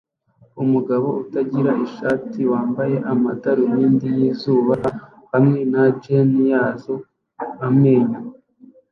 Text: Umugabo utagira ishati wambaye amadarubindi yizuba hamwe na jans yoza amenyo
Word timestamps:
Umugabo 0.63 1.07
utagira 1.23 1.71
ishati 1.87 2.39
wambaye 2.51 2.95
amadarubindi 3.11 4.07
yizuba 4.17 4.75
hamwe 5.33 5.59
na 5.71 5.83
jans 6.01 6.35
yoza 6.49 6.95
amenyo 7.67 8.19